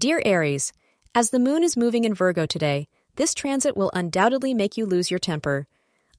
Dear 0.00 0.22
Aries, 0.24 0.72
as 1.14 1.28
the 1.28 1.38
moon 1.38 1.62
is 1.62 1.76
moving 1.76 2.04
in 2.04 2.14
Virgo 2.14 2.46
today, 2.46 2.88
this 3.16 3.34
transit 3.34 3.76
will 3.76 3.90
undoubtedly 3.92 4.54
make 4.54 4.78
you 4.78 4.86
lose 4.86 5.10
your 5.10 5.18
temper. 5.18 5.66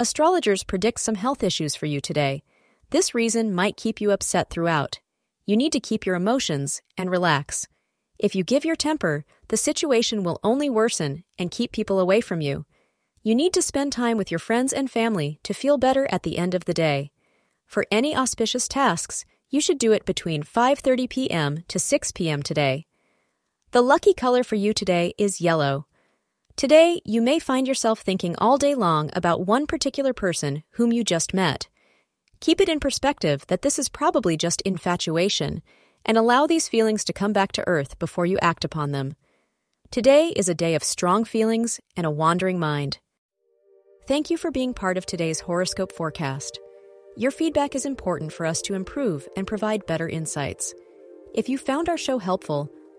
Astrologers 0.00 0.64
predict 0.64 0.98
some 0.98 1.16
health 1.16 1.42
issues 1.42 1.76
for 1.76 1.84
you 1.84 2.00
today. 2.00 2.42
This 2.88 3.14
reason 3.14 3.54
might 3.54 3.76
keep 3.76 4.00
you 4.00 4.12
upset 4.12 4.48
throughout. 4.48 5.00
You 5.44 5.58
need 5.58 5.72
to 5.72 5.80
keep 5.80 6.06
your 6.06 6.14
emotions 6.14 6.80
and 6.96 7.10
relax. 7.10 7.68
If 8.18 8.34
you 8.34 8.44
give 8.44 8.64
your 8.64 8.76
temper, 8.76 9.26
the 9.48 9.58
situation 9.58 10.22
will 10.22 10.40
only 10.42 10.70
worsen 10.70 11.24
and 11.38 11.50
keep 11.50 11.70
people 11.70 12.00
away 12.00 12.22
from 12.22 12.40
you. 12.40 12.64
You 13.22 13.34
need 13.34 13.52
to 13.52 13.60
spend 13.60 13.92
time 13.92 14.16
with 14.16 14.30
your 14.30 14.38
friends 14.38 14.72
and 14.72 14.90
family 14.90 15.38
to 15.42 15.52
feel 15.52 15.76
better 15.76 16.08
at 16.10 16.22
the 16.22 16.38
end 16.38 16.54
of 16.54 16.64
the 16.64 16.72
day. 16.72 17.10
For 17.66 17.84
any 17.90 18.16
auspicious 18.16 18.68
tasks, 18.68 19.26
you 19.50 19.60
should 19.60 19.78
do 19.78 19.92
it 19.92 20.06
between 20.06 20.44
5:30 20.44 21.10
p.m. 21.10 21.64
to 21.68 21.78
6 21.78 22.12
p.m. 22.12 22.42
today. 22.42 22.85
The 23.76 23.82
lucky 23.82 24.14
color 24.14 24.42
for 24.42 24.54
you 24.54 24.72
today 24.72 25.12
is 25.18 25.42
yellow. 25.42 25.86
Today, 26.56 27.02
you 27.04 27.20
may 27.20 27.38
find 27.38 27.68
yourself 27.68 28.00
thinking 28.00 28.34
all 28.38 28.56
day 28.56 28.74
long 28.74 29.10
about 29.12 29.44
one 29.46 29.66
particular 29.66 30.14
person 30.14 30.62
whom 30.76 30.92
you 30.92 31.04
just 31.04 31.34
met. 31.34 31.68
Keep 32.40 32.62
it 32.62 32.70
in 32.70 32.80
perspective 32.80 33.46
that 33.48 33.60
this 33.60 33.78
is 33.78 33.90
probably 33.90 34.34
just 34.34 34.62
infatuation, 34.62 35.60
and 36.06 36.16
allow 36.16 36.46
these 36.46 36.70
feelings 36.70 37.04
to 37.04 37.12
come 37.12 37.34
back 37.34 37.52
to 37.52 37.68
earth 37.68 37.98
before 37.98 38.24
you 38.24 38.38
act 38.40 38.64
upon 38.64 38.92
them. 38.92 39.14
Today 39.90 40.28
is 40.28 40.48
a 40.48 40.54
day 40.54 40.74
of 40.74 40.82
strong 40.82 41.24
feelings 41.26 41.78
and 41.98 42.06
a 42.06 42.10
wandering 42.10 42.58
mind. 42.58 42.98
Thank 44.08 44.30
you 44.30 44.38
for 44.38 44.50
being 44.50 44.72
part 44.72 44.96
of 44.96 45.04
today's 45.04 45.40
horoscope 45.40 45.92
forecast. 45.92 46.58
Your 47.14 47.30
feedback 47.30 47.74
is 47.74 47.84
important 47.84 48.32
for 48.32 48.46
us 48.46 48.62
to 48.62 48.72
improve 48.72 49.28
and 49.36 49.46
provide 49.46 49.84
better 49.84 50.08
insights. 50.08 50.72
If 51.34 51.50
you 51.50 51.58
found 51.58 51.90
our 51.90 51.98
show 51.98 52.16
helpful, 52.16 52.70